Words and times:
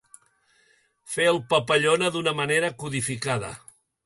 Fer 1.15 1.27
el 1.33 1.37
papallona 1.53 2.09
d'una 2.17 2.35
manera 2.41 2.73
codificada. 2.85 3.55